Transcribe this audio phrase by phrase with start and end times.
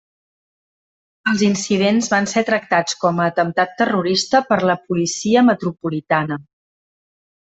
[1.31, 6.39] Els incidents van ser tractats com a atemptat terrorista per la Policia Metropolitana.